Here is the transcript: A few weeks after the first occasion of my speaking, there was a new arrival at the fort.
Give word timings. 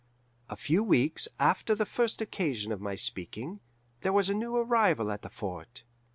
A 0.49 0.55
few 0.55 0.83
weeks 0.83 1.27
after 1.39 1.75
the 1.75 1.85
first 1.85 2.21
occasion 2.21 2.71
of 2.71 2.81
my 2.81 2.95
speaking, 2.95 3.59
there 3.99 4.11
was 4.11 4.31
a 4.31 4.33
new 4.33 4.55
arrival 4.55 5.11
at 5.11 5.21
the 5.21 5.29
fort. 5.29 5.83